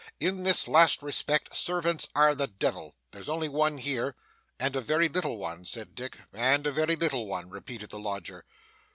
[0.19, 2.95] In this last respect, servants are the devil.
[3.11, 4.15] There's only one here.'
[4.59, 6.17] 'And a very little one,' said Dick.
[6.33, 8.43] 'And a very little one,' repeated the lodger.